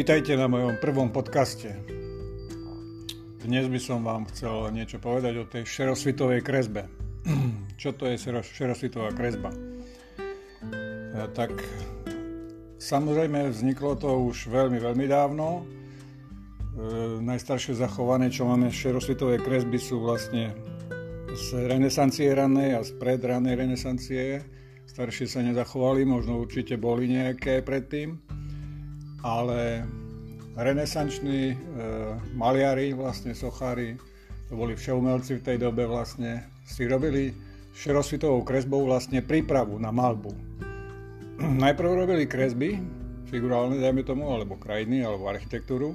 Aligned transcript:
Vítajte 0.00 0.32
na 0.32 0.48
mojom 0.48 0.80
prvom 0.80 1.12
podcaste. 1.12 1.76
Dnes 3.44 3.68
by 3.68 3.76
som 3.76 4.00
vám 4.00 4.24
chcel 4.32 4.72
niečo 4.72 4.96
povedať 4.96 5.36
o 5.36 5.44
tej 5.44 5.68
šerosvitovej 5.68 6.40
kresbe. 6.40 6.88
Čo 7.80 7.92
to 7.92 8.08
je 8.08 8.16
šerosvitová 8.40 9.12
kresba? 9.12 9.52
E, 9.52 9.60
tak 11.36 11.52
samozrejme 12.80 13.52
vzniklo 13.52 13.92
to 14.00 14.08
už 14.24 14.48
veľmi, 14.48 14.80
veľmi 14.80 15.04
dávno. 15.04 15.68
E, 15.68 17.20
najstaršie 17.20 17.76
zachované, 17.76 18.32
čo 18.32 18.48
máme 18.48 18.72
šerosvitové 18.72 19.36
kresby 19.36 19.76
sú 19.76 20.00
vlastne 20.00 20.56
z 21.28 21.68
renesancie 21.68 22.32
ranej 22.32 22.70
a 22.72 22.80
z 22.80 22.96
predranej 22.96 23.68
renesancie. 23.68 24.48
Staršie 24.88 25.28
sa 25.28 25.44
nezachovali, 25.44 26.08
možno 26.08 26.40
určite 26.40 26.80
boli 26.80 27.04
nejaké 27.04 27.60
predtým 27.60 28.39
ale 29.22 29.84
renesanční 30.56 31.52
e, 31.52 31.56
maliari, 32.34 32.92
vlastne 32.92 33.36
sochári, 33.36 33.96
to 34.48 34.58
boli 34.58 34.74
všeumelci 34.74 35.38
v 35.38 35.44
tej 35.46 35.56
dobe 35.62 35.86
vlastne, 35.86 36.44
si 36.66 36.84
robili 36.84 37.32
šerosvitovou 37.74 38.42
kresbou 38.42 38.84
vlastne 38.84 39.22
prípravu 39.22 39.78
na 39.78 39.94
malbu. 39.94 40.34
Najprv 41.64 41.90
robili 42.04 42.24
kresby, 42.26 42.76
figurálne, 43.30 43.78
dajme 43.78 44.02
tomu, 44.02 44.26
alebo 44.26 44.58
krajiny, 44.58 45.06
alebo 45.06 45.30
architektúru. 45.30 45.94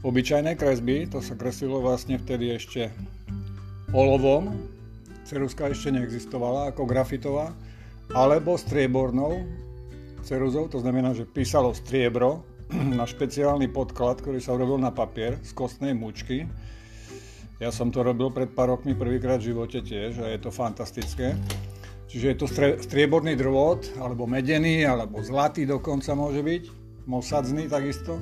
Obyčajné 0.00 0.56
kresby, 0.56 1.10
to 1.10 1.20
sa 1.20 1.36
kreslilo 1.36 1.82
vlastne 1.84 2.16
vtedy 2.16 2.56
ešte 2.56 2.88
olovom, 3.92 4.54
ceruska 5.28 5.68
ešte 5.68 5.92
neexistovala 5.92 6.72
ako 6.72 6.88
grafitová, 6.88 7.52
alebo 8.16 8.56
striebornou, 8.56 9.44
ceruzou, 10.28 10.68
to 10.68 10.84
znamená, 10.84 11.16
že 11.16 11.24
písalo 11.24 11.72
striebro 11.72 12.44
na 13.00 13.08
špeciálny 13.08 13.72
podklad, 13.72 14.20
ktorý 14.20 14.44
sa 14.44 14.52
urobil 14.52 14.76
na 14.76 14.92
papier 14.92 15.40
z 15.40 15.56
kostnej 15.56 15.96
mučky. 15.96 16.44
Ja 17.58 17.72
som 17.72 17.88
to 17.88 18.04
robil 18.04 18.28
pred 18.28 18.52
pár 18.52 18.76
rokmi 18.76 18.92
prvýkrát 18.92 19.40
v 19.40 19.50
živote 19.50 19.80
tiež 19.80 20.20
a 20.20 20.28
je 20.28 20.38
to 20.38 20.52
fantastické. 20.52 21.32
Čiže 22.08 22.26
je 22.32 22.36
to 22.40 22.46
strieborný 22.84 23.36
drôt, 23.36 23.80
alebo 24.00 24.24
medený, 24.24 24.84
alebo 24.84 25.20
zlatý 25.20 25.68
dokonca 25.68 26.16
môže 26.16 26.40
byť, 26.40 26.62
mosadzný 27.04 27.68
takisto, 27.68 28.16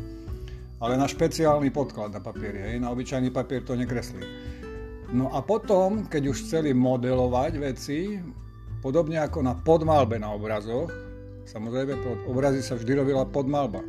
ale 0.83 0.99
na 0.99 1.07
špeciálny 1.07 1.71
podklad 1.71 2.11
na 2.11 2.19
papieri, 2.19 2.67
hej, 2.71 2.83
na 2.83 2.91
obyčajný 2.91 3.31
papier 3.31 3.63
to 3.63 3.79
nekreslí. 3.79 4.27
No 5.15 5.31
a 5.31 5.39
potom, 5.39 6.11
keď 6.11 6.35
už 6.35 6.51
chceli 6.51 6.75
modelovať 6.75 7.53
veci, 7.63 8.19
podobne 8.83 9.23
ako 9.23 9.39
na 9.47 9.55
podmalbe 9.55 10.19
na 10.19 10.35
obrazoch, 10.35 10.91
Samozrejme, 11.47 11.95
pod 12.03 12.19
obrazy 12.27 12.59
sa 12.59 12.75
vždy 12.75 13.07
robila 13.07 13.23
podmalba. 13.23 13.81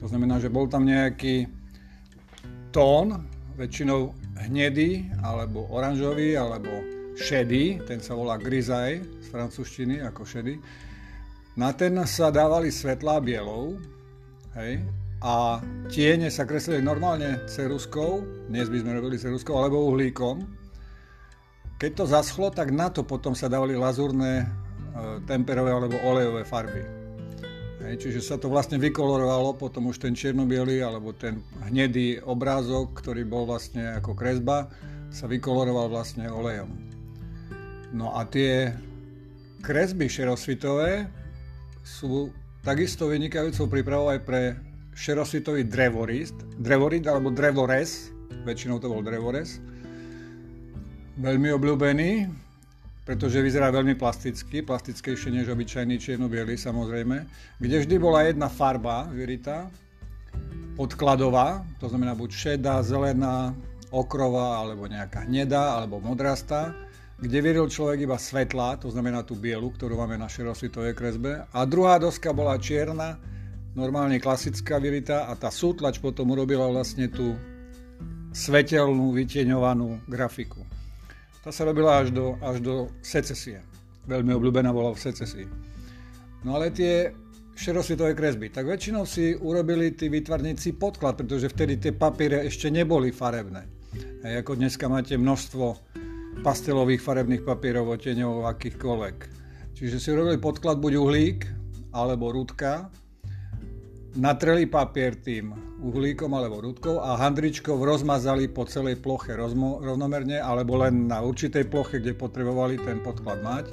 To 0.00 0.08
znamená, 0.08 0.40
že 0.40 0.48
bol 0.48 0.64
tam 0.66 0.88
nejaký 0.88 1.44
tón, 2.72 3.28
väčšinou 3.60 4.16
hnedý, 4.48 5.12
alebo 5.20 5.68
oranžový, 5.68 6.40
alebo 6.40 6.72
šedý, 7.20 7.84
ten 7.84 8.00
sa 8.00 8.16
volá 8.16 8.40
grisaj 8.40 9.04
z 9.04 9.26
francúzštiny 9.28 10.00
ako 10.00 10.24
šedý. 10.24 10.56
Na 11.52 11.76
ten 11.76 11.92
sa 12.08 12.32
dávali 12.32 12.72
svetlá 12.72 13.20
bielou, 13.20 13.76
hej, 14.56 14.80
a 15.22 15.62
tiene 15.92 16.32
sa 16.32 16.48
kreslili 16.48 16.82
normálne 16.82 17.44
ceruskou, 17.46 18.24
dnes 18.50 18.66
by 18.66 18.82
sme 18.82 18.98
robili 18.98 19.20
ceruskou, 19.20 19.54
alebo 19.54 19.86
uhlíkom. 19.92 20.42
Keď 21.78 21.90
to 21.94 22.04
zaschlo, 22.08 22.48
tak 22.50 22.72
na 22.72 22.90
to 22.90 23.06
potom 23.06 23.36
sa 23.36 23.46
dávali 23.46 23.78
lazurné 23.78 24.42
e, 24.42 24.46
temperové 25.28 25.70
alebo 25.70 26.00
olejové 26.02 26.42
farby. 26.42 27.01
Hej, 27.82 27.98
čiže 27.98 28.22
sa 28.22 28.38
to 28.38 28.46
vlastne 28.46 28.78
vykolorovalo, 28.78 29.58
potom 29.58 29.90
už 29.90 29.98
ten 29.98 30.14
čierno 30.14 30.46
alebo 30.46 31.10
ten 31.10 31.42
hnedý 31.66 32.22
obrázok, 32.22 32.94
ktorý 33.02 33.26
bol 33.26 33.42
vlastne 33.42 33.98
ako 33.98 34.14
kresba, 34.14 34.70
sa 35.10 35.26
vykoloroval 35.26 35.90
vlastne 35.90 36.30
olejom. 36.30 36.70
No 37.90 38.14
a 38.14 38.22
tie 38.22 38.70
kresby 39.66 40.06
šerosvitové 40.06 41.10
sú 41.82 42.30
takisto 42.62 43.10
vynikajúcou 43.10 43.66
prípravou 43.66 44.14
aj 44.14 44.20
pre 44.22 44.54
šerosvitový 44.94 45.66
drevorist, 45.66 46.38
drevorid 46.62 47.02
alebo 47.10 47.34
drevores, 47.34 48.14
väčšinou 48.46 48.78
to 48.78 48.94
bol 48.94 49.02
drevores, 49.02 49.58
veľmi 51.18 51.50
obľúbený, 51.50 52.30
pretože 53.02 53.42
vyzerá 53.42 53.74
veľmi 53.74 53.98
plasticky, 53.98 54.62
plastickejšie 54.62 55.34
než 55.34 55.50
obyčajný 55.50 55.98
čierno-biely 55.98 56.54
samozrejme, 56.54 57.26
kde 57.58 57.76
vždy 57.82 57.96
bola 57.98 58.22
jedna 58.22 58.46
farba 58.46 59.10
vyritá, 59.10 59.66
podkladová, 60.78 61.66
to 61.82 61.90
znamená 61.90 62.14
buď 62.14 62.30
šedá, 62.30 62.80
zelená, 62.80 63.52
okrová, 63.92 64.64
alebo 64.64 64.88
nejaká 64.88 65.28
hnedá, 65.28 65.76
alebo 65.76 66.00
modrastá, 66.00 66.72
kde 67.20 67.38
vyril 67.38 67.68
človek 67.68 68.08
iba 68.08 68.18
svetlá, 68.18 68.80
to 68.80 68.88
znamená 68.90 69.22
tú 69.22 69.38
bielu, 69.38 69.68
ktorú 69.68 69.94
máme 70.00 70.18
na 70.18 70.26
šerosvitovej 70.26 70.96
kresbe. 70.96 71.44
A 71.52 71.58
druhá 71.68 72.00
doska 72.00 72.32
bola 72.32 72.58
čierna, 72.58 73.20
normálne 73.76 74.18
klasická 74.18 74.80
vyrita 74.80 75.28
a 75.28 75.36
tá 75.38 75.52
sútlač 75.52 76.00
potom 76.02 76.32
urobila 76.32 76.66
vlastne 76.72 77.06
tú 77.12 77.36
svetelnú, 78.32 79.12
vytieňovanú 79.12 80.02
grafiku. 80.08 80.64
Tá 81.42 81.50
sa 81.50 81.66
robila 81.66 81.98
až 81.98 82.14
do, 82.14 82.38
až 82.38 82.62
do 82.62 82.86
secesie. 83.02 83.58
Veľmi 84.06 84.30
obľúbená 84.38 84.70
bola 84.70 84.94
v 84.94 85.02
secesii. 85.02 85.46
No 86.46 86.54
ale 86.54 86.70
tie 86.70 87.10
šerosvietové 87.58 88.14
kresby, 88.14 88.50
tak 88.50 88.70
väčšinou 88.70 89.02
si 89.02 89.34
urobili 89.34 89.90
tí 89.90 90.06
výtvarníci 90.06 90.78
podklad, 90.78 91.18
pretože 91.18 91.50
vtedy 91.50 91.82
tie 91.82 91.92
papiere 91.94 92.46
ešte 92.46 92.70
neboli 92.70 93.10
farebné. 93.10 93.66
A 94.22 94.38
ako 94.38 94.54
dneska 94.54 94.86
máte 94.86 95.18
množstvo 95.18 95.76
pastelových 96.46 97.02
farebných 97.02 97.42
papierov, 97.42 97.90
oteňov, 97.90 98.46
akýchkoľvek. 98.56 99.16
Čiže 99.76 99.96
si 99.98 100.08
urobili 100.14 100.38
podklad 100.38 100.78
buď 100.78 100.92
uhlík, 100.94 101.40
alebo 101.92 102.32
rudka, 102.32 102.88
natreli 104.12 104.68
papier 104.68 105.16
tým 105.16 105.56
uhlíkom 105.80 106.28
alebo 106.36 106.60
rudkou 106.60 107.00
a 107.00 107.16
handričkou 107.16 107.80
rozmazali 107.80 108.48
po 108.48 108.68
celej 108.68 109.00
ploche 109.00 109.32
rozmo, 109.32 109.80
rovnomerne 109.80 110.36
alebo 110.36 110.76
len 110.80 111.08
na 111.08 111.24
určitej 111.24 111.66
ploche, 111.72 111.98
kde 111.98 112.12
potrebovali 112.12 112.76
ten 112.80 113.00
podklad 113.00 113.40
mať. 113.40 113.66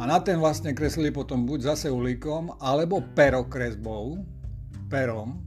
A 0.00 0.10
na 0.10 0.18
ten 0.18 0.42
vlastne 0.42 0.74
kreslili 0.74 1.14
potom 1.14 1.46
buď 1.46 1.76
zase 1.76 1.86
uhlíkom 1.92 2.58
alebo 2.58 3.04
perokresbou, 3.14 4.18
perom, 4.90 5.38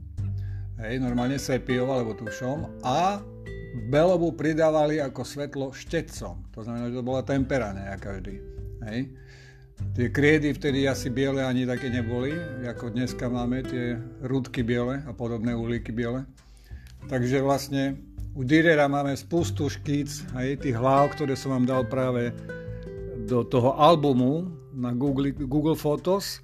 hej, 0.80 1.02
normálne 1.02 1.36
sepiou 1.36 1.90
alebo 1.92 2.16
tušom 2.16 2.80
a 2.86 3.20
belobu 3.92 4.32
pridávali 4.32 5.02
ako 5.04 5.20
svetlo 5.26 5.66
štetcom. 5.74 6.48
To 6.56 6.60
znamená, 6.64 6.88
že 6.88 6.98
to 6.98 7.04
bola 7.04 7.22
tempera 7.26 7.76
nejaká 7.76 8.16
vždy. 8.16 8.34
Hej. 8.88 9.00
Tie 9.98 10.14
kriedy 10.14 10.54
vtedy 10.54 10.86
asi 10.86 11.10
biele 11.10 11.42
ani 11.42 11.66
také 11.66 11.90
neboli, 11.90 12.30
ako 12.66 12.94
dneska 12.94 13.26
máme 13.26 13.66
tie 13.66 13.98
rúdky 14.22 14.62
biele 14.62 15.02
a 15.06 15.10
podobné 15.10 15.54
uhlíky 15.54 15.90
biele. 15.90 16.22
Takže 17.10 17.42
vlastne 17.42 17.98
u 18.38 18.46
Dürera 18.46 18.86
máme 18.86 19.18
spustu 19.18 19.66
škíc, 19.66 20.22
aj 20.38 20.62
tých 20.62 20.78
hlav, 20.78 21.10
ktoré 21.18 21.34
som 21.34 21.50
vám 21.50 21.66
dal 21.66 21.82
práve 21.82 22.30
do 23.26 23.42
toho 23.42 23.74
albumu 23.74 24.46
na 24.70 24.94
Google, 24.94 25.34
Google 25.34 25.74
Photos, 25.74 26.38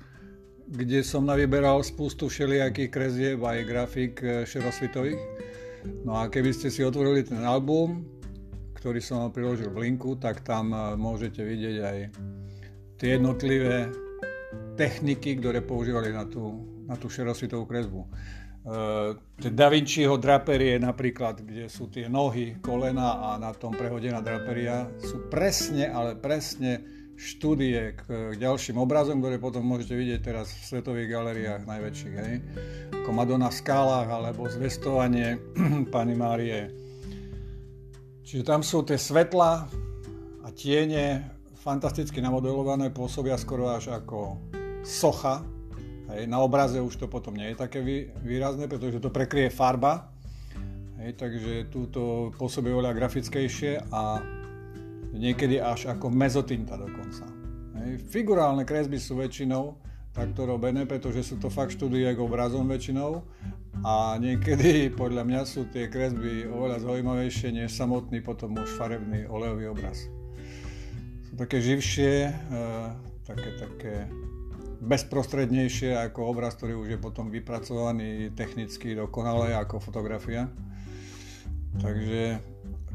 kde 0.66 1.06
som 1.06 1.22
navyberal 1.22 1.86
spustu 1.86 2.26
všelijakých 2.26 2.90
krezieb 2.90 3.38
aj 3.38 3.68
grafik 3.70 4.14
eh, 4.24 4.42
šerosvitových. 4.42 5.22
No 6.02 6.18
a 6.18 6.26
keby 6.26 6.50
ste 6.50 6.74
si 6.74 6.82
otvorili 6.82 7.22
ten 7.22 7.44
album, 7.46 8.02
ktorý 8.74 8.98
som 8.98 9.22
vám 9.22 9.32
priložil 9.36 9.70
v 9.70 9.86
linku, 9.86 10.18
tak 10.18 10.42
tam 10.42 10.74
eh, 10.74 10.98
môžete 10.98 11.44
vidieť 11.44 11.76
aj 11.78 11.98
tie 12.98 13.18
jednotlivé 13.18 13.90
techniky, 14.74 15.38
ktoré 15.38 15.62
používali 15.62 16.10
na 16.10 16.26
tú, 16.26 16.66
na 16.86 16.94
tú 16.98 17.10
šerosvitovú 17.10 17.66
kresbu. 17.66 18.02
E, 18.04 19.50
Da 19.50 19.68
Vinciho 19.70 20.18
draperie 20.18 20.78
napríklad, 20.78 21.42
kde 21.42 21.70
sú 21.70 21.90
tie 21.90 22.10
nohy, 22.10 22.58
kolena 22.62 23.34
a 23.34 23.38
na 23.38 23.54
tom 23.54 23.74
prehodená 23.74 24.22
draperia, 24.22 24.90
sú 25.02 25.30
presne, 25.30 25.90
ale 25.90 26.18
presne 26.18 26.82
štúdie 27.14 27.94
k, 27.94 28.34
k 28.34 28.34
ďalším 28.42 28.74
obrazom, 28.82 29.22
ktoré 29.22 29.38
potom 29.38 29.62
môžete 29.62 29.94
vidieť 29.94 30.20
teraz 30.22 30.50
v 30.50 30.62
svetových 30.74 31.08
galeriách 31.14 31.62
najväčších. 31.62 32.14
Hej? 32.18 32.34
Ako 32.90 33.10
Madonna 33.14 33.54
v 33.54 33.58
skálach 33.58 34.10
alebo 34.10 34.50
zvestovanie 34.50 35.38
Pany 35.94 36.14
Márie. 36.18 36.74
Čiže 38.26 38.42
tam 38.42 38.66
sú 38.66 38.82
tie 38.82 38.98
svetla 38.98 39.70
a 40.42 40.48
tiene 40.50 41.33
fantasticky 41.64 42.20
namodelované, 42.20 42.92
pôsobia 42.92 43.40
skoro 43.40 43.72
až 43.72 43.96
ako 43.96 44.36
socha. 44.84 45.40
Hej, 46.12 46.28
na 46.28 46.44
obraze 46.44 46.76
už 46.76 47.00
to 47.00 47.08
potom 47.08 47.32
nie 47.32 47.56
je 47.56 47.56
také 47.56 47.80
výrazné, 48.20 48.68
pretože 48.68 49.00
to 49.00 49.08
prekrie 49.08 49.48
farba. 49.48 50.12
Hej, 51.00 51.16
takže 51.16 51.72
túto 51.72 52.28
pôsobí 52.36 52.68
oveľa 52.68 52.92
grafickejšie 52.92 53.88
a 53.88 54.20
niekedy 55.16 55.56
až 55.56 55.88
ako 55.96 56.12
mezotinta 56.12 56.76
dokonca. 56.76 57.24
Hej, 57.80 58.04
figurálne 58.12 58.68
kresby 58.68 59.00
sú 59.00 59.16
väčšinou 59.16 59.80
takto 60.12 60.46
robené, 60.46 60.84
pretože 60.84 61.26
sú 61.26 61.40
to 61.40 61.48
fakt 61.50 61.74
štúdie 61.74 62.06
k 62.12 62.20
obrazom 62.20 62.68
väčšinou 62.68 63.24
a 63.82 64.14
niekedy 64.20 64.94
podľa 64.94 65.26
mňa 65.26 65.42
sú 65.42 65.66
tie 65.72 65.90
kresby 65.90 66.46
oveľa 66.46 66.86
zaujímavejšie 66.86 67.50
než 67.50 67.74
samotný 67.74 68.22
potom 68.22 68.54
už 68.54 68.78
farebný 68.78 69.26
olejový 69.26 69.74
obraz. 69.74 70.06
Také 71.34 71.58
živšie, 71.58 72.30
e, 72.30 72.32
také, 73.26 73.50
také 73.58 73.94
bezprostrednejšie 74.78 75.98
ako 75.98 76.30
obraz, 76.30 76.54
ktorý 76.54 76.78
už 76.78 76.88
je 76.94 76.98
potom 77.02 77.26
vypracovaný 77.26 78.30
technicky 78.38 78.94
dokonale 78.94 79.50
ako 79.58 79.82
fotografia. 79.82 80.46
Takže 81.82 82.38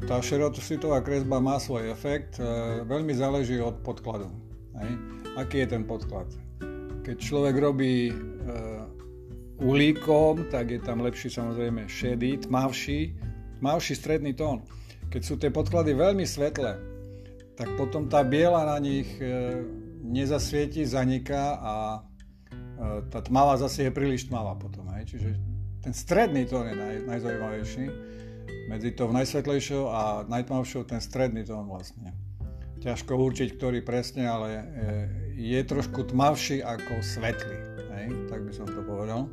tá 0.08 0.24
šerocitová 0.24 1.04
kresba 1.04 1.36
má 1.36 1.60
svoj 1.60 1.92
efekt, 1.92 2.40
e, 2.40 2.80
veľmi 2.88 3.12
záleží 3.12 3.60
od 3.60 3.84
podkladu. 3.84 4.32
Hej. 4.80 4.92
Aký 5.36 5.60
je 5.60 5.76
ten 5.76 5.84
podklad? 5.84 6.32
Keď 7.04 7.16
človek 7.20 7.60
robí 7.60 8.08
e, 8.08 8.14
uhlíkom, 9.60 10.48
tak 10.48 10.72
je 10.72 10.80
tam 10.80 11.04
lepší 11.04 11.28
samozrejme 11.28 11.84
šedý, 11.84 12.40
tmavší, 12.48 13.12
tmavší 13.60 13.92
stredný 13.92 14.32
tón. 14.32 14.64
Keď 15.12 15.20
sú 15.20 15.36
tie 15.36 15.52
podklady 15.52 15.92
veľmi 15.92 16.24
svetlé, 16.24 16.89
tak 17.60 17.76
potom 17.76 18.08
tá 18.08 18.24
biela 18.24 18.64
na 18.64 18.80
nich 18.80 19.20
e, 19.20 19.60
nezasvieti, 20.00 20.80
zaniká 20.88 21.60
a 21.60 21.74
e, 21.92 23.04
tá 23.12 23.20
tmavá 23.20 23.60
zase 23.60 23.84
je 23.84 23.92
príliš 23.92 24.32
tmavá 24.32 24.56
potom. 24.56 24.88
Hej. 24.96 25.12
Čiže 25.12 25.30
ten 25.84 25.92
stredný 25.92 26.48
tón 26.48 26.64
je 26.72 26.72
naj, 26.72 26.96
najzaujímavejší. 27.04 27.84
Medzi 28.72 28.96
tou 28.96 29.12
najsvetlejšou 29.12 29.92
a 29.92 30.24
najtmavšou 30.24 30.88
ten 30.88 31.04
stredný 31.04 31.44
tón 31.44 31.68
vlastne. 31.68 32.16
Ťažko 32.80 33.12
určiť, 33.12 33.60
ktorý 33.60 33.84
presne, 33.84 34.24
ale 34.24 34.48
e, 34.56 34.64
je 35.36 35.60
trošku 35.60 36.08
tmavší 36.08 36.64
ako 36.64 37.04
svetlý. 37.04 37.60
Hej. 37.92 38.06
Tak 38.32 38.40
by 38.40 38.52
som 38.56 38.64
to 38.72 38.80
povedal 38.80 39.28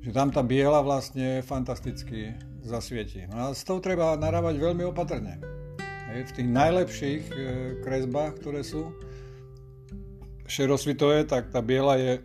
že 0.00 0.16
tam 0.16 0.32
tá 0.32 0.40
biela 0.40 0.80
vlastne 0.80 1.44
fantasticky 1.44 2.32
zasvietí. 2.64 3.28
No 3.28 3.36
a 3.36 3.44
s 3.52 3.68
tou 3.68 3.84
treba 3.84 4.16
narábať 4.16 4.56
veľmi 4.56 4.88
opatrne. 4.88 5.59
V 6.10 6.32
tých 6.34 6.50
najlepších 6.50 7.22
e, 7.30 7.34
kresbách, 7.86 8.42
ktoré 8.42 8.66
sú 8.66 8.90
šerosvitové, 10.50 11.22
tak 11.22 11.54
tá 11.54 11.62
biela 11.62 11.94
je 11.94 12.18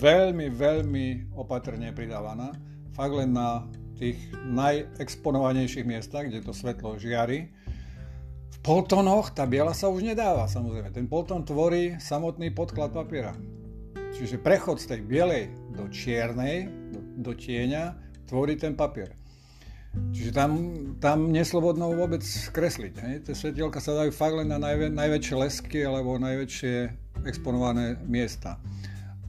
veľmi, 0.00 0.48
veľmi 0.48 1.36
opatrne 1.36 1.92
pridávaná. 1.92 2.56
Fakt 2.96 3.12
len 3.12 3.36
na 3.36 3.68
tých 4.00 4.18
najexponovanejších 4.48 5.86
miestach, 5.86 6.26
kde 6.26 6.40
to 6.40 6.56
svetlo 6.56 6.96
žiari. 6.96 7.52
V 8.50 8.58
poltonoch 8.64 9.36
tá 9.36 9.44
biela 9.44 9.76
sa 9.76 9.92
už 9.92 10.00
nedáva, 10.00 10.48
samozrejme. 10.48 10.88
Ten 10.90 11.04
polton 11.04 11.44
tvorí 11.44 12.00
samotný 12.00 12.56
podklad 12.56 12.96
papiera. 12.96 13.36
Čiže 14.16 14.40
prechod 14.40 14.80
z 14.80 14.96
tej 14.96 15.00
bielej 15.04 15.44
do 15.74 15.90
čiernej, 15.92 16.70
do, 16.90 17.30
do 17.30 17.32
tieňa, 17.36 17.98
tvorí 18.24 18.56
ten 18.56 18.72
papier. 18.72 19.12
Čiže 20.14 20.30
tam, 20.30 20.50
tam 21.02 21.30
neslobodno 21.30 21.90
vôbec 21.94 22.22
kresliť. 22.26 22.94
Hej. 23.02 23.16
Tie 23.26 23.34
svetielka 23.34 23.78
sa 23.82 23.94
dajú 23.98 24.10
fakt 24.14 24.38
len 24.38 24.50
na 24.50 24.58
najvä, 24.58 24.90
najväčšie 24.90 25.34
lesky 25.38 25.80
alebo 25.82 26.18
najväčšie 26.18 26.74
exponované 27.26 27.98
miesta. 28.06 28.58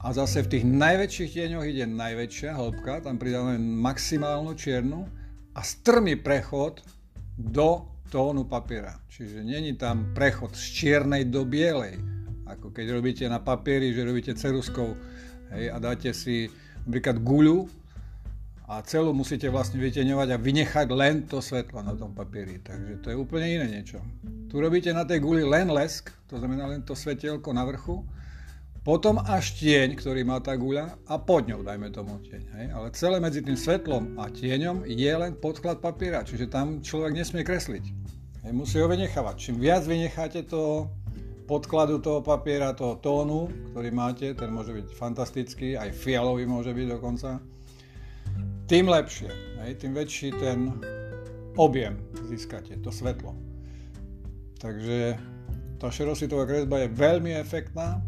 A 0.02 0.14
zase 0.14 0.46
v 0.46 0.52
tých 0.58 0.64
najväčších 0.66 1.30
tieňoch 1.34 1.66
ide 1.66 1.86
najväčšia 1.90 2.54
hĺbka, 2.54 3.02
tam 3.02 3.18
pridávame 3.18 3.58
maximálnu 3.58 4.54
čiernu 4.54 5.02
a 5.56 5.60
strmý 5.66 6.20
prechod 6.20 6.84
do 7.34 7.90
tónu 8.12 8.46
papiera. 8.46 9.02
Čiže 9.10 9.42
není 9.42 9.74
tam 9.74 10.14
prechod 10.14 10.54
z 10.54 10.64
čiernej 10.70 11.26
do 11.26 11.42
bielej, 11.42 11.98
ako 12.46 12.70
keď 12.70 12.86
robíte 12.94 13.24
na 13.26 13.42
papieri, 13.42 13.90
že 13.90 14.06
robíte 14.06 14.32
ceruskou 14.38 14.94
hej, 15.56 15.74
a 15.74 15.76
dáte 15.82 16.14
si 16.14 16.46
napríklad 16.86 17.18
guľu 17.26 17.66
a 18.66 18.82
celú 18.82 19.14
musíte 19.14 19.46
vlastne 19.46 19.78
vyteňovať 19.78 20.28
a 20.34 20.42
vynechať 20.42 20.86
len 20.90 21.30
to 21.30 21.38
svetlo 21.38 21.86
na 21.86 21.94
tom 21.94 22.10
papieri. 22.10 22.58
Takže 22.58 22.98
to 22.98 23.14
je 23.14 23.16
úplne 23.16 23.46
iné 23.46 23.66
niečo. 23.78 24.02
Tu 24.50 24.58
robíte 24.58 24.90
na 24.90 25.06
tej 25.06 25.22
guli 25.22 25.46
len 25.46 25.70
lesk, 25.70 26.10
to 26.26 26.42
znamená 26.42 26.66
len 26.66 26.82
to 26.82 26.98
svetielko 26.98 27.54
na 27.54 27.62
vrchu, 27.62 28.02
potom 28.86 29.18
až 29.18 29.58
tieň, 29.58 29.98
ktorý 29.98 30.22
má 30.22 30.38
tá 30.38 30.54
guľa 30.54 30.94
a 31.10 31.18
pod 31.18 31.50
ňou 31.50 31.66
dajme 31.66 31.90
tomu 31.90 32.22
tieň. 32.22 32.42
Hej? 32.54 32.66
Ale 32.70 32.86
celé 32.94 33.18
medzi 33.18 33.42
tým 33.42 33.58
svetlom 33.58 34.14
a 34.14 34.30
tieňom 34.30 34.86
je 34.86 35.10
len 35.10 35.34
podklad 35.34 35.82
papiera, 35.82 36.22
čiže 36.22 36.46
tam 36.46 36.78
človek 36.82 37.18
nesmie 37.18 37.42
kresliť. 37.42 37.84
Hej? 38.46 38.52
Musí 38.54 38.78
ho 38.78 38.86
vynechávať. 38.86 39.34
Čím 39.42 39.58
viac 39.58 39.82
vynecháte 39.86 40.46
toho 40.46 40.90
podkladu 41.50 41.98
toho 41.98 42.22
papiera, 42.22 42.74
toho 42.74 42.98
tónu, 42.98 43.50
ktorý 43.74 43.90
máte, 43.94 44.34
ten 44.34 44.50
môže 44.50 44.74
byť 44.74 44.86
fantastický, 44.94 45.78
aj 45.78 45.90
fialový 45.90 46.46
môže 46.46 46.74
byť 46.74 46.86
dokonca, 46.86 47.42
tým 48.66 48.90
lepšie, 48.90 49.30
hej, 49.62 49.78
tým 49.78 49.94
väčší 49.94 50.34
ten 50.42 50.74
objem 51.54 51.96
získate, 52.26 52.76
to 52.82 52.90
svetlo. 52.90 53.32
Takže 54.58 55.14
tá 55.78 55.88
šerositová 55.92 56.44
kresba 56.48 56.82
je 56.84 56.88
veľmi 56.90 57.32
efektná, 57.38 58.02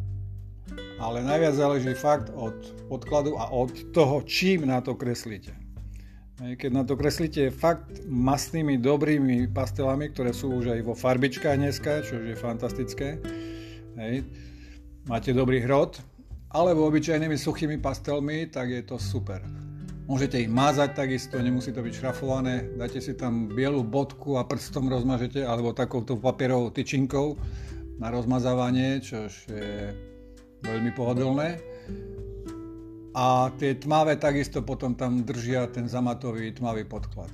ale 0.99 1.23
najviac 1.23 1.55
záleží 1.55 1.95
fakt 1.95 2.35
od 2.35 2.55
podkladu 2.91 3.39
a 3.39 3.49
od 3.55 3.71
toho, 3.95 4.21
čím 4.27 4.67
na 4.67 4.83
to 4.83 4.99
kreslíte. 4.99 5.55
Keď 6.39 6.71
na 6.71 6.87
to 6.87 6.95
kreslíte 6.95 7.51
fakt 7.51 8.07
masnými, 8.07 8.79
dobrými 8.79 9.51
pastelami, 9.51 10.11
ktoré 10.15 10.31
sú 10.31 10.55
už 10.55 10.71
aj 10.71 10.81
vo 10.87 10.95
farbičkách 10.95 11.59
dneska, 11.59 12.07
čo 12.07 12.19
je 12.19 12.39
fantastické, 12.39 13.19
hej, 13.99 14.23
máte 15.07 15.35
dobrý 15.35 15.63
hrot, 15.67 15.99
alebo 16.55 16.87
obyčajnými 16.89 17.35
suchými 17.35 17.77
pastelmi, 17.83 18.49
tak 18.49 18.71
je 18.71 18.83
to 18.87 18.97
super. 18.97 19.68
Môžete 20.09 20.41
ich 20.41 20.49
mázať 20.49 20.97
takisto, 20.97 21.37
nemusí 21.37 21.69
to 21.69 21.85
byť 21.85 21.93
šrafované, 21.93 22.65
dáte 22.81 22.97
si 22.97 23.13
tam 23.13 23.53
bielu 23.53 23.85
bodku 23.85 24.41
a 24.41 24.49
prstom 24.49 24.89
rozmažete, 24.89 25.45
alebo 25.45 25.77
takouto 25.77 26.17
papierovou 26.17 26.73
tyčinkou 26.73 27.37
na 28.01 28.09
rozmazávanie, 28.09 29.05
čo 29.05 29.29
je 29.29 29.93
veľmi 30.65 30.97
pohodlné. 30.97 31.61
A 33.13 33.53
tie 33.61 33.77
tmavé 33.77 34.17
takisto 34.17 34.65
potom 34.65 34.97
tam 34.97 35.29
držia 35.29 35.69
ten 35.69 35.85
zamatový 35.85 36.57
tmavý 36.57 36.89
podklad. 36.89 37.29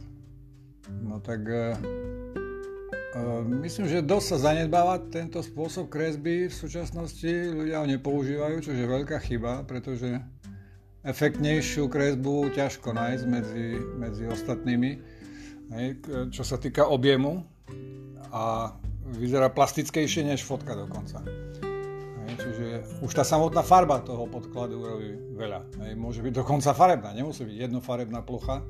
No 0.99 1.23
tak 1.23 1.47
uh, 1.47 1.79
uh, 1.79 3.43
myslím, 3.63 3.87
že 3.87 4.03
dosť 4.03 4.27
sa 4.35 4.51
zanedbáva 4.51 4.99
tento 5.15 5.39
spôsob 5.47 5.87
kresby 5.87 6.51
v 6.51 6.55
súčasnosti, 6.59 7.55
ľudia 7.55 7.79
ho 7.79 7.87
nepoužívajú, 7.87 8.57
čo 8.67 8.75
je 8.75 8.83
veľká 8.83 9.23
chyba, 9.23 9.63
pretože 9.63 10.34
efektnejšiu 11.05 11.87
kresbu 11.93 12.49
ťažko 12.57 12.97
nájsť 12.97 13.25
medzi, 13.29 13.67
medzi 14.01 14.25
ostatnými, 14.25 14.91
hej, 15.77 15.87
čo 16.33 16.43
sa 16.43 16.57
týka 16.57 16.89
objemu 16.89 17.45
a 18.33 18.73
vyzerá 19.15 19.53
plastickejšie 19.53 20.25
než 20.25 20.43
fotka 20.43 20.73
dokonca. 20.73 21.21
Čiže 22.35 22.83
už 23.05 23.13
tá 23.15 23.23
samotná 23.23 23.63
farba 23.63 24.03
toho 24.03 24.27
podkladu 24.27 24.83
urobí 24.83 25.15
veľa. 25.39 25.61
Hej. 25.87 25.93
Môže 25.95 26.21
byť 26.21 26.35
dokonca 26.35 26.75
farebná, 26.75 27.15
nemusí 27.15 27.47
byť 27.47 27.57
jednofarebná 27.71 28.27
plocha, 28.27 28.65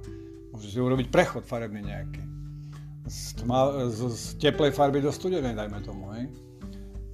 môže 0.53 0.69
si 0.69 0.79
urobiť 0.79 1.09
prechod 1.09 1.49
farebný 1.49 1.81
nejaký. 1.81 2.23
Z, 3.09 3.45
tma, 3.45 3.89
z, 3.89 4.01
z 4.13 4.25
teplej 4.41 4.73
farby 4.73 5.01
do 5.01 5.13
studenej, 5.13 5.57
dajme 5.57 5.81
tomu. 5.81 6.13
Hej. 6.13 6.29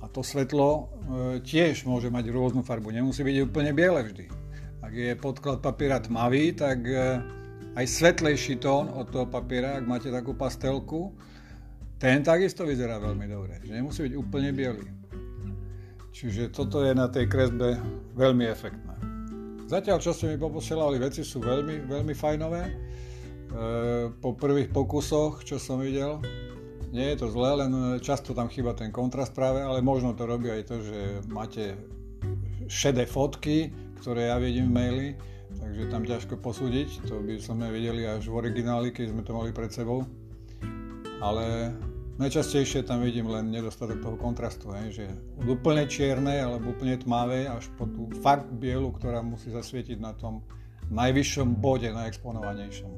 A 0.03 0.11
to 0.11 0.27
svetlo 0.27 0.69
e, 0.71 0.83
tiež 1.45 1.87
môže 1.87 2.11
mať 2.11 2.31
rôznu 2.31 2.67
farbu, 2.67 2.91
nemusí 2.91 3.23
byť 3.23 3.37
úplne 3.47 3.71
biele 3.71 4.01
vždy. 4.03 4.40
Ak 4.81 4.93
je 4.97 5.13
podklad 5.13 5.61
papiera 5.61 6.01
tmavý, 6.01 6.57
tak 6.57 6.81
e, 6.89 7.21
aj 7.77 7.85
svetlejší 7.85 8.59
tón 8.65 8.89
od 8.89 9.13
toho 9.13 9.29
papiera, 9.29 9.77
ak 9.77 9.85
máte 9.85 10.09
takú 10.09 10.33
pastelku, 10.33 11.13
ten 12.01 12.25
takisto 12.25 12.65
vyzerá 12.65 12.97
veľmi 12.97 13.27
dobre. 13.29 13.61
Že 13.61 13.73
nemusí 13.77 14.01
byť 14.09 14.15
úplne 14.17 14.51
biely. 14.57 14.89
Čiže 16.17 16.49
toto 16.49 16.81
je 16.81 16.97
na 16.97 17.13
tej 17.13 17.29
kresbe 17.29 17.77
veľmi 18.17 18.45
efektné. 18.49 18.95
Zatiaľ, 19.69 20.03
čo 20.03 20.17
ste 20.17 20.33
mi 20.33 20.37
poposielali, 20.41 20.99
veci 20.99 21.23
sú 21.23 21.39
veľmi, 21.45 21.87
veľmi 21.87 22.15
fajnové. 22.17 22.63
E, 22.65 22.73
po 24.17 24.33
prvých 24.33 24.73
pokusoch, 24.73 25.45
čo 25.45 25.61
som 25.61 25.85
videl, 25.85 26.25
nie 26.91 27.07
je 27.15 27.23
to 27.23 27.31
zlé, 27.31 27.55
len 27.63 28.03
často 28.03 28.35
tam 28.35 28.51
chýba 28.51 28.75
ten 28.75 28.91
kontrast 28.91 29.31
práve, 29.31 29.63
ale 29.63 29.79
možno 29.79 30.17
to 30.19 30.27
robí 30.27 30.51
aj 30.51 30.63
to, 30.67 30.77
že 30.83 30.99
máte 31.31 31.79
šedé 32.67 33.07
fotky, 33.07 33.71
ktoré 34.01 34.33
ja 34.33 34.41
vidím 34.41 34.73
v 34.73 34.77
maili, 34.81 35.09
takže 35.61 35.93
tam 35.93 36.03
ťažko 36.09 36.41
posúdiť, 36.41 37.05
to 37.05 37.21
by 37.21 37.37
sme 37.37 37.69
videli 37.69 38.09
až 38.09 38.27
v 38.27 38.41
origináli, 38.41 38.91
keď 38.91 39.13
sme 39.13 39.23
to 39.23 39.37
mali 39.37 39.53
pred 39.53 39.69
sebou. 39.69 40.09
Ale 41.21 41.77
Najčastejšie 42.21 42.85
tam 42.85 43.01
vidím 43.01 43.33
len 43.33 43.49
nedostatok 43.49 44.05
toho 44.05 44.21
kontrastu, 44.21 44.69
hej, 44.77 44.93
že 44.93 45.05
od 45.41 45.57
úplne 45.57 45.89
čiernej 45.89 46.45
alebo 46.45 46.77
úplne 46.77 47.01
tmavej 47.01 47.49
až 47.49 47.73
po 47.81 47.89
tú 47.89 48.13
fakt 48.21 48.45
bielu, 48.61 48.93
ktorá 48.93 49.25
musí 49.25 49.49
zasvietiť 49.49 49.97
na 49.97 50.13
tom 50.13 50.45
najvyššom 50.93 51.57
bode, 51.57 51.89
najexponovanejšom. 51.89 52.93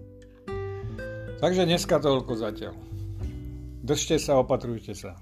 Takže 1.38 1.62
dneska 1.70 2.02
toľko 2.02 2.34
zatiaľ. 2.34 2.74
Držte 3.86 4.18
sa, 4.18 4.42
opatrujte 4.42 4.90
sa. 4.90 5.14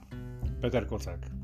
Peter 0.64 0.88
Kocák. 0.88 1.39